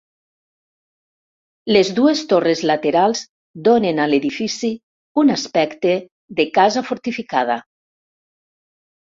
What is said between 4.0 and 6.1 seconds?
a l'edifici un aspecte